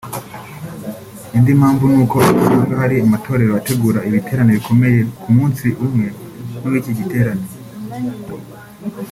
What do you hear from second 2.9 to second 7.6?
amatorero ategura ibiterane bikomeye ku munsi umwe n'uw'iki giterane